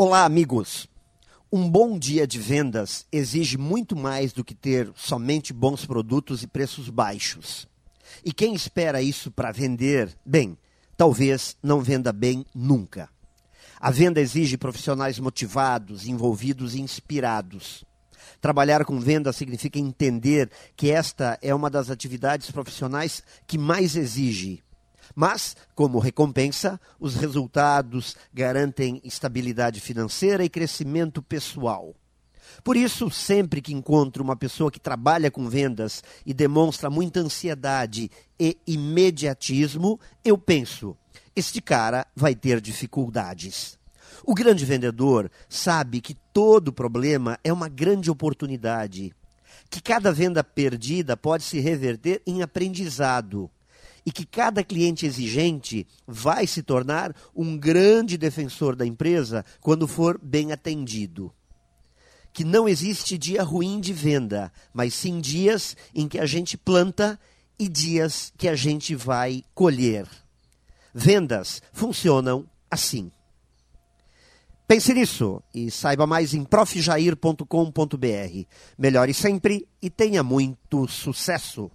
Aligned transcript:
Olá, 0.00 0.24
amigos. 0.24 0.86
Um 1.52 1.68
bom 1.68 1.98
dia 1.98 2.24
de 2.24 2.38
vendas 2.38 3.04
exige 3.10 3.58
muito 3.58 3.96
mais 3.96 4.32
do 4.32 4.44
que 4.44 4.54
ter 4.54 4.92
somente 4.94 5.52
bons 5.52 5.84
produtos 5.84 6.40
e 6.40 6.46
preços 6.46 6.88
baixos. 6.88 7.66
E 8.24 8.32
quem 8.32 8.54
espera 8.54 9.02
isso 9.02 9.28
para 9.28 9.50
vender, 9.50 10.16
bem, 10.24 10.56
talvez 10.96 11.56
não 11.60 11.80
venda 11.80 12.12
bem 12.12 12.46
nunca. 12.54 13.08
A 13.80 13.90
venda 13.90 14.20
exige 14.20 14.56
profissionais 14.56 15.18
motivados, 15.18 16.06
envolvidos 16.06 16.76
e 16.76 16.80
inspirados. 16.80 17.84
Trabalhar 18.40 18.84
com 18.84 19.00
venda 19.00 19.32
significa 19.32 19.80
entender 19.80 20.48
que 20.76 20.92
esta 20.92 21.36
é 21.42 21.52
uma 21.52 21.68
das 21.68 21.90
atividades 21.90 22.52
profissionais 22.52 23.20
que 23.48 23.58
mais 23.58 23.96
exige 23.96 24.62
mas, 25.14 25.56
como 25.74 25.98
recompensa, 25.98 26.80
os 26.98 27.14
resultados 27.14 28.16
garantem 28.32 29.00
estabilidade 29.04 29.80
financeira 29.80 30.44
e 30.44 30.48
crescimento 30.48 31.22
pessoal. 31.22 31.94
Por 32.64 32.76
isso, 32.76 33.10
sempre 33.10 33.60
que 33.60 33.72
encontro 33.72 34.22
uma 34.22 34.36
pessoa 34.36 34.70
que 34.70 34.80
trabalha 34.80 35.30
com 35.30 35.48
vendas 35.48 36.02
e 36.24 36.34
demonstra 36.34 36.90
muita 36.90 37.20
ansiedade 37.20 38.10
e 38.38 38.56
imediatismo, 38.66 40.00
eu 40.24 40.36
penso: 40.36 40.96
este 41.36 41.60
cara 41.60 42.06
vai 42.16 42.34
ter 42.34 42.60
dificuldades. 42.60 43.78
O 44.24 44.34
grande 44.34 44.64
vendedor 44.64 45.30
sabe 45.48 46.00
que 46.00 46.14
todo 46.32 46.72
problema 46.72 47.38
é 47.44 47.52
uma 47.52 47.68
grande 47.68 48.10
oportunidade, 48.10 49.14
que 49.70 49.80
cada 49.80 50.12
venda 50.12 50.42
perdida 50.42 51.16
pode 51.16 51.44
se 51.44 51.60
reverter 51.60 52.20
em 52.26 52.42
aprendizado 52.42 53.50
e 54.08 54.10
que 54.10 54.24
cada 54.24 54.64
cliente 54.64 55.04
exigente 55.04 55.86
vai 56.06 56.46
se 56.46 56.62
tornar 56.62 57.14
um 57.36 57.58
grande 57.58 58.16
defensor 58.16 58.74
da 58.74 58.86
empresa 58.86 59.44
quando 59.60 59.86
for 59.86 60.18
bem 60.18 60.50
atendido. 60.50 61.30
Que 62.32 62.42
não 62.42 62.66
existe 62.66 63.18
dia 63.18 63.42
ruim 63.42 63.78
de 63.78 63.92
venda, 63.92 64.50
mas 64.72 64.94
sim 64.94 65.20
dias 65.20 65.76
em 65.94 66.08
que 66.08 66.18
a 66.18 66.24
gente 66.24 66.56
planta 66.56 67.20
e 67.58 67.68
dias 67.68 68.32
que 68.38 68.48
a 68.48 68.56
gente 68.56 68.94
vai 68.94 69.42
colher. 69.54 70.08
Vendas 70.94 71.60
funcionam 71.70 72.48
assim. 72.70 73.12
Pense 74.66 74.94
nisso 74.94 75.42
e 75.52 75.70
saiba 75.70 76.06
mais 76.06 76.32
em 76.32 76.44
profjair.com.br. 76.44 77.44
Melhore 78.78 79.12
sempre 79.12 79.68
e 79.82 79.90
tenha 79.90 80.22
muito 80.22 80.88
sucesso! 80.88 81.70